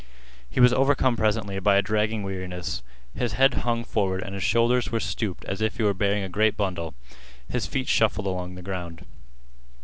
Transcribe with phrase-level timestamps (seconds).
[0.49, 2.81] He was overcome presently by a dragging weariness.
[3.13, 6.27] His head hung forward and his shoulders were stooped as if he were bearing a
[6.27, 6.95] great bundle.
[7.47, 9.05] His feet shuffled along the ground.